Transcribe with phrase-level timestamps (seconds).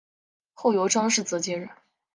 [0.53, 1.69] 后由张世则接任。